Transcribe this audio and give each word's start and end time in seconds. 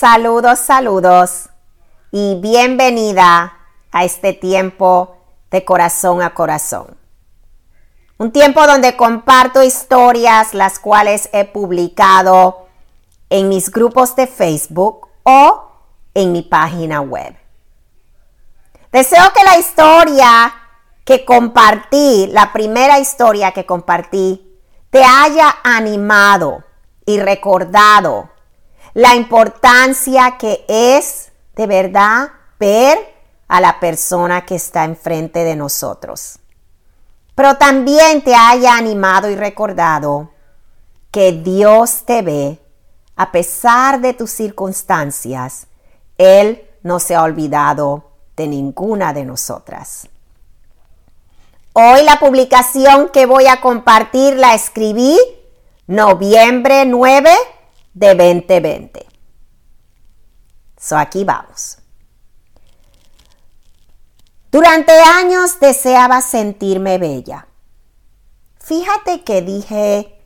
Saludos, 0.00 0.60
saludos 0.60 1.50
y 2.10 2.40
bienvenida 2.40 3.58
a 3.92 4.04
este 4.04 4.32
tiempo 4.32 5.18
de 5.50 5.62
corazón 5.66 6.22
a 6.22 6.32
corazón. 6.32 6.96
Un 8.16 8.32
tiempo 8.32 8.66
donde 8.66 8.96
comparto 8.96 9.62
historias 9.62 10.54
las 10.54 10.78
cuales 10.78 11.28
he 11.34 11.44
publicado 11.44 12.66
en 13.28 13.50
mis 13.50 13.70
grupos 13.70 14.16
de 14.16 14.26
Facebook 14.26 15.06
o 15.22 15.70
en 16.14 16.32
mi 16.32 16.40
página 16.40 17.02
web. 17.02 17.36
Deseo 18.92 19.30
que 19.34 19.44
la 19.44 19.58
historia 19.58 20.54
que 21.04 21.26
compartí, 21.26 22.26
la 22.32 22.54
primera 22.54 22.98
historia 22.98 23.52
que 23.52 23.66
compartí, 23.66 24.58
te 24.88 25.04
haya 25.04 25.56
animado 25.62 26.64
y 27.04 27.20
recordado 27.20 28.30
la 28.94 29.14
importancia 29.14 30.36
que 30.38 30.64
es 30.68 31.30
de 31.54 31.66
verdad 31.66 32.30
ver 32.58 32.98
a 33.48 33.60
la 33.60 33.80
persona 33.80 34.44
que 34.44 34.54
está 34.54 34.84
enfrente 34.84 35.44
de 35.44 35.56
nosotros. 35.56 36.38
Pero 37.34 37.56
también 37.56 38.22
te 38.22 38.34
haya 38.34 38.76
animado 38.76 39.30
y 39.30 39.36
recordado 39.36 40.30
que 41.10 41.32
Dios 41.32 42.04
te 42.04 42.22
ve 42.22 42.58
a 43.16 43.32
pesar 43.32 44.00
de 44.00 44.14
tus 44.14 44.30
circunstancias. 44.30 45.66
Él 46.18 46.68
no 46.82 47.00
se 47.00 47.14
ha 47.14 47.22
olvidado 47.22 48.10
de 48.36 48.46
ninguna 48.46 49.12
de 49.12 49.24
nosotras. 49.24 50.08
Hoy 51.72 52.02
la 52.02 52.18
publicación 52.18 53.08
que 53.08 53.26
voy 53.26 53.46
a 53.46 53.60
compartir 53.60 54.36
la 54.36 54.54
escribí 54.54 55.18
noviembre 55.86 56.84
9 56.84 57.30
de 57.92 58.14
2020. 58.14 59.06
So 60.78 60.96
aquí 60.96 61.24
vamos. 61.24 61.78
Durante 64.50 64.92
años 64.92 65.60
deseaba 65.60 66.20
sentirme 66.22 66.98
bella. 66.98 67.46
Fíjate 68.58 69.22
que 69.22 69.42
dije 69.42 70.24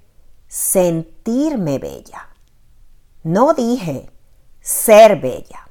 sentirme 0.48 1.78
bella. 1.78 2.28
No 3.22 3.54
dije 3.54 4.10
ser 4.60 5.20
bella. 5.20 5.68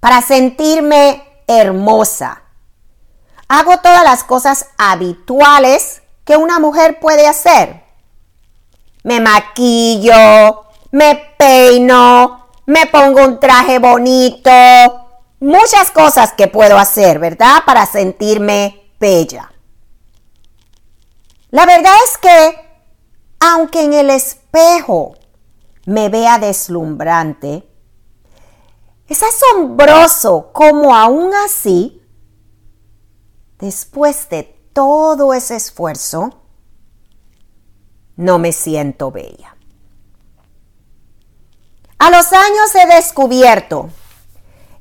Para 0.00 0.20
sentirme 0.20 1.22
hermosa. 1.46 2.42
Hago 3.48 3.78
todas 3.78 4.02
las 4.02 4.24
cosas 4.24 4.66
habituales 4.76 6.02
que 6.24 6.36
una 6.36 6.58
mujer 6.58 7.00
puede 7.00 7.26
hacer 7.26 7.82
me 9.04 9.20
maquillo, 9.20 10.66
me 10.92 11.34
peino, 11.36 12.48
me 12.66 12.86
pongo 12.86 13.24
un 13.24 13.40
traje 13.40 13.78
bonito, 13.78 14.50
muchas 15.40 15.90
cosas 15.90 16.32
que 16.32 16.48
puedo 16.48 16.78
hacer, 16.78 17.18
¿verdad? 17.18 17.62
Para 17.66 17.86
sentirme 17.86 18.92
bella. 19.00 19.52
La 21.50 21.66
verdad 21.66 21.94
es 22.04 22.18
que, 22.18 22.58
aunque 23.40 23.82
en 23.82 23.92
el 23.92 24.10
espejo 24.10 25.14
me 25.86 26.08
vea 26.08 26.38
deslumbrante, 26.38 27.68
es 29.08 29.22
asombroso 29.22 30.50
cómo 30.52 30.94
aún 30.94 31.34
así, 31.34 32.00
después 33.58 34.28
de 34.30 34.44
todo 34.72 35.34
ese 35.34 35.56
esfuerzo, 35.56 36.41
no 38.22 38.38
me 38.38 38.52
siento 38.52 39.10
bella. 39.10 39.56
A 41.98 42.10
los 42.10 42.32
años 42.32 42.74
he 42.74 42.94
descubierto 42.94 43.90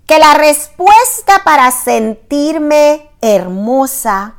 que 0.06 0.20
la 0.20 0.36
respuesta 0.36 1.42
para 1.44 1.72
sentirme 1.72 3.10
hermosa 3.22 4.36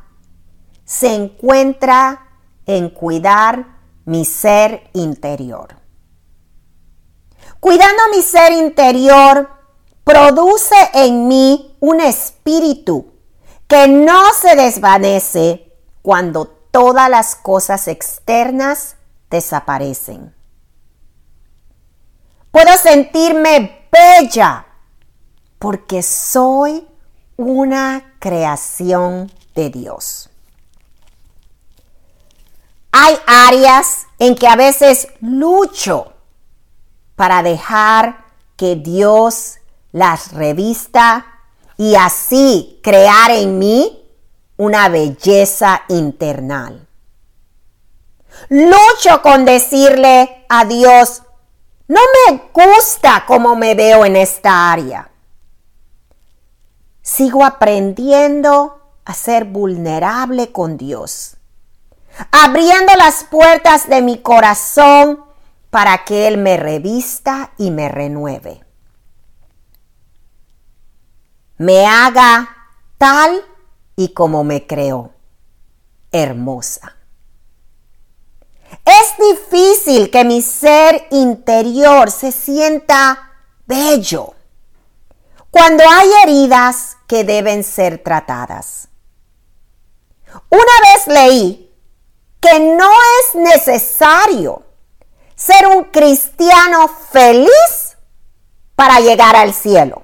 se 0.85 1.13
encuentra 1.13 2.29
en 2.65 2.89
cuidar 2.89 3.77
mi 4.05 4.23
ser 4.25 4.89
interior. 4.93 5.75
Cuidando 7.59 8.03
mi 8.13 8.21
ser 8.21 8.53
interior 8.53 9.49
produce 10.03 10.75
en 10.93 11.27
mí 11.27 11.75
un 11.79 11.99
espíritu 11.99 13.13
que 13.67 13.87
no 13.87 14.33
se 14.33 14.55
desvanece 14.55 15.73
cuando 16.01 16.62
todas 16.73 17.07
las 17.07 17.35
cosas 17.35 17.87
externas 17.87 18.95
desaparecen. 19.29 20.33
Puedo 22.49 22.75
sentirme 22.79 23.87
bella 23.91 24.65
porque 25.59 26.01
soy 26.01 26.87
una 27.37 28.15
creación 28.17 29.31
de 29.53 29.69
Dios. 29.69 30.31
Hay 32.91 33.17
áreas 33.27 34.07
en 34.17 34.33
que 34.33 34.47
a 34.47 34.55
veces 34.55 35.09
lucho 35.21 36.13
para 37.15 37.43
dejar 37.43 38.25
que 38.57 38.75
Dios 38.75 39.59
las 39.91 40.31
revista 40.31 41.27
y 41.77 41.93
así 41.93 42.79
crear 42.81 43.29
en 43.29 43.59
mí 43.59 44.02
una 44.57 44.89
belleza 44.89 45.83
internal. 45.89 46.87
Lucho 48.49 49.21
con 49.21 49.45
decirle 49.45 50.45
a 50.49 50.65
Dios, 50.65 51.23
no 51.87 52.01
me 52.27 52.49
gusta 52.53 53.23
cómo 53.27 53.55
me 53.55 53.75
veo 53.75 54.05
en 54.05 54.15
esta 54.15 54.71
área. 54.71 55.09
Sigo 57.01 57.43
aprendiendo 57.43 58.79
a 59.05 59.13
ser 59.13 59.45
vulnerable 59.45 60.51
con 60.51 60.77
Dios, 60.77 61.37
abriendo 62.31 62.93
las 62.95 63.25
puertas 63.25 63.89
de 63.89 64.01
mi 64.01 64.19
corazón 64.19 65.23
para 65.69 66.05
que 66.05 66.27
Él 66.27 66.37
me 66.37 66.57
revista 66.57 67.51
y 67.57 67.71
me 67.71 67.89
renueve. 67.89 68.63
Me 71.57 71.85
haga 71.85 72.55
tal 72.97 73.43
y 73.95 74.09
como 74.13 74.43
me 74.43 74.65
creó, 74.65 75.11
hermosa. 76.11 76.95
Es 78.85 79.13
difícil 79.17 80.09
que 80.09 80.25
mi 80.25 80.41
ser 80.41 81.07
interior 81.11 82.11
se 82.11 82.31
sienta 82.31 83.31
bello 83.65 84.33
cuando 85.51 85.83
hay 85.87 86.09
heridas 86.23 86.97
que 87.07 87.23
deben 87.23 87.63
ser 87.63 88.01
tratadas. 88.01 88.87
Una 90.49 90.61
vez 90.93 91.07
leí 91.07 91.71
que 92.41 92.59
no 92.59 92.89
es 92.91 93.35
necesario 93.35 94.63
ser 95.35 95.67
un 95.67 95.85
cristiano 95.85 96.87
feliz 97.11 97.97
para 98.75 98.99
llegar 98.99 99.35
al 99.35 99.53
cielo. 99.53 100.03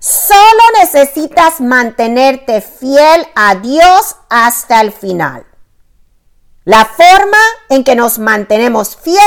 Solo 0.00 0.62
necesitas 0.80 1.60
mantenerte 1.60 2.60
fiel 2.60 3.26
a 3.34 3.56
Dios 3.56 4.16
hasta 4.28 4.80
el 4.80 4.92
final. 4.92 5.46
La 6.64 6.84
forma 6.84 7.38
en 7.68 7.82
que 7.82 7.96
nos 7.96 8.18
mantenemos 8.18 8.96
fiel 8.96 9.18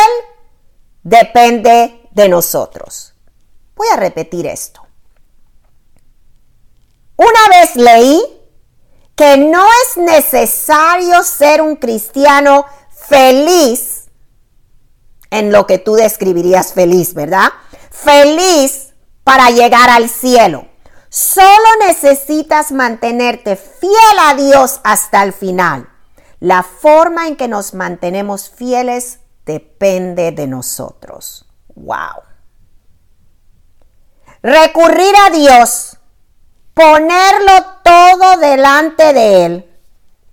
depende 1.04 2.08
de 2.12 2.30
nosotros. 2.30 3.14
Voy 3.76 3.88
a 3.92 3.98
repetir 3.98 4.46
esto. 4.46 4.82
Una 7.18 7.50
vez 7.50 7.76
leí 7.76 8.22
que 9.16 9.38
no 9.38 9.66
es 9.66 9.98
necesario 9.98 11.24
ser 11.24 11.62
un 11.62 11.76
cristiano 11.76 12.66
feliz 12.92 14.10
en 15.30 15.52
lo 15.52 15.66
que 15.66 15.80
tú 15.80 15.94
describirías 15.96 16.74
feliz, 16.74 17.14
¿verdad? 17.14 17.50
Feliz 17.90 18.91
para 19.24 19.50
llegar 19.50 19.90
al 19.90 20.10
cielo. 20.10 20.68
Solo 21.10 21.68
necesitas 21.88 22.72
mantenerte 22.72 23.56
fiel 23.56 24.20
a 24.22 24.34
Dios 24.36 24.80
hasta 24.84 25.24
el 25.24 25.34
final. 25.34 25.90
La 26.40 26.64
forma 26.64 27.28
en 27.28 27.36
que 27.36 27.48
nos 27.48 27.74
mantenemos 27.74 28.50
fieles 28.50 29.20
depende 29.46 30.32
de 30.32 30.48
nosotros. 30.48 31.46
Wow. 31.76 32.24
Recurrir 34.42 35.14
a 35.28 35.30
Dios, 35.30 35.98
ponerlo 36.74 37.52
todo 37.84 38.38
delante 38.38 39.14
de 39.14 39.46
Él 39.46 39.80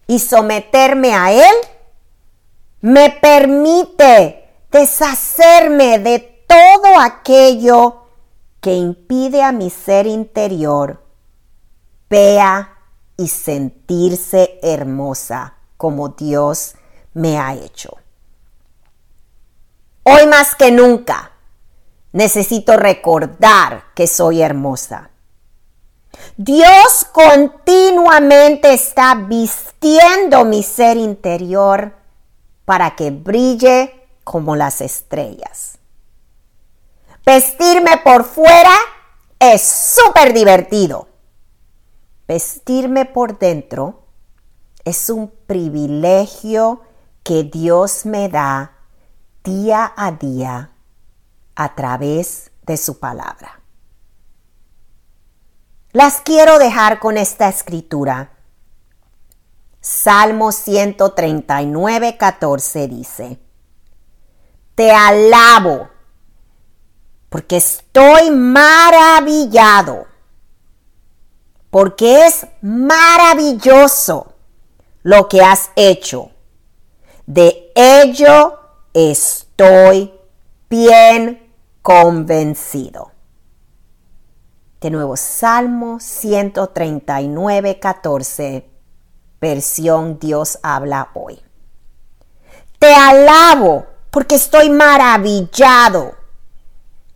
y 0.07 0.19
someterme 0.19 1.15
a 1.15 1.33
Él, 1.33 1.55
me 2.81 3.11
permite 3.11 4.49
deshacerme 4.71 5.99
de 5.99 6.21
todo 6.47 7.01
aquello 7.01 7.98
que 8.61 8.75
impide 8.75 9.43
a 9.43 9.53
mi 9.53 9.71
ser 9.71 10.07
interior 10.07 11.03
vea 12.09 12.79
y 13.17 13.29
sentirse 13.29 14.59
hermosa 14.63 15.55
como 15.77 16.11
Dios 16.11 16.75
me 17.15 17.39
ha 17.39 17.55
hecho. 17.55 17.97
Hoy 20.05 20.27
más 20.27 20.55
que 20.55 20.71
nunca, 20.71 21.33
necesito 22.13 22.77
recordar 22.77 23.85
que 23.95 24.07
soy 24.07 24.41
hermosa. 24.41 25.11
Dios 26.37 27.07
continuamente 27.13 28.73
está 28.73 29.15
vistiendo 29.15 30.45
mi 30.45 30.63
ser 30.63 30.97
interior 30.97 31.95
para 32.65 32.97
que 32.97 33.11
brille 33.11 34.09
como 34.25 34.57
las 34.57 34.81
estrellas. 34.81 35.78
Vestirme 37.29 37.99
por 37.99 38.25
fuera 38.25 38.75
es 39.39 39.61
súper 39.61 40.33
divertido. 40.33 41.09
Vestirme 42.27 43.05
por 43.05 43.39
dentro 43.39 44.07
es 44.83 45.11
un 45.11 45.31
privilegio 45.47 46.81
que 47.23 47.45
Dios 47.45 48.07
me 48.07 48.31
da 48.31 48.79
día 49.45 49.93
a 49.95 50.13
día 50.13 50.71
a 51.55 51.75
través 51.75 52.51
de 52.63 52.79
su 52.79 52.99
palabra. 52.99 53.61
Las 55.93 56.23
quiero 56.23 56.59
dejar 56.59 56.99
con 56.99 57.19
esta 57.19 57.51
escritura. 57.51 58.31
Salmo 59.83 60.51
139, 60.51 62.17
14 62.17 62.89
dice, 62.89 63.39
Te 64.75 64.93
alabo 64.93 65.91
porque 67.29 67.59
estoy 67.59 68.31
maravillado, 68.31 70.07
porque 71.71 72.27
es 72.27 72.47
maravilloso 72.63 74.35
lo 75.03 75.29
que 75.29 75.43
has 75.43 75.71
hecho. 75.77 76.31
De 77.27 77.73
ello 77.75 78.59
estoy 78.95 80.13
bien 80.71 81.55
convencido. 81.83 83.13
De 84.81 84.91
nuevo, 84.91 85.17
Salmo 85.17 85.99
139, 85.99 87.81
14, 87.81 88.71
versión 89.41 90.19
Dios 90.19 90.59
habla 90.63 91.11
hoy. 91.15 91.43
Te 92.79 92.95
alabo 92.95 93.87
porque 94.11 94.37
estoy 94.37 94.71
maravillado, 94.71 96.15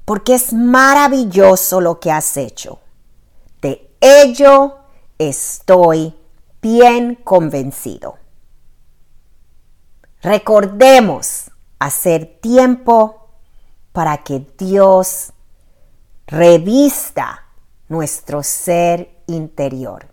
porque 0.04 0.34
es 0.34 0.52
maravilloso 0.52 1.80
lo 1.80 2.00
que 2.00 2.10
has 2.10 2.36
hecho. 2.36 2.80
De 3.60 3.94
ello 4.00 4.78
estoy 5.18 6.14
bien 6.60 7.16
convencido. 7.16 8.18
Recordemos 10.22 11.50
hacer 11.78 12.38
tiempo 12.40 13.28
para 13.92 14.18
que 14.18 14.46
Dios 14.56 15.32
revista 16.26 17.46
nuestro 17.88 18.42
ser 18.42 19.22
interior. 19.26 20.06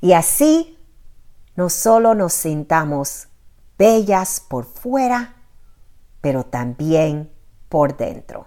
Y 0.00 0.12
así 0.12 0.78
no 1.56 1.70
solo 1.70 2.14
nos 2.14 2.34
sintamos 2.34 3.28
bellas 3.78 4.40
por 4.40 4.66
fuera, 4.66 5.36
pero 6.20 6.44
también 6.44 7.32
por 7.68 7.96
dentro. 7.96 8.46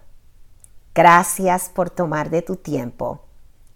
Gracias 0.99 1.69
por 1.69 1.89
tomar 1.89 2.29
de 2.29 2.41
tu 2.41 2.57
tiempo 2.57 3.21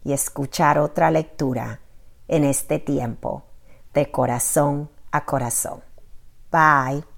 y 0.03 0.11
escuchar 0.11 0.77
otra 0.77 1.09
lectura 1.09 1.79
en 2.27 2.43
este 2.43 2.79
tiempo 2.79 3.45
de 3.93 4.11
corazón 4.11 4.89
a 5.09 5.23
corazón. 5.23 5.81
Bye. 6.51 7.12